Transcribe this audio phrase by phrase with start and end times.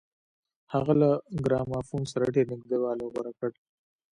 [0.73, 1.09] هغه له
[1.45, 3.51] ګرامافون سره ډېر نږدېوالی غوره کړ